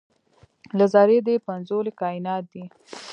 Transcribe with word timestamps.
له 0.77 0.85
ذرې 0.93 1.17
دې 1.27 1.35
پنځولي 1.47 1.91
کاینات 2.01 2.43
دي 2.53 2.63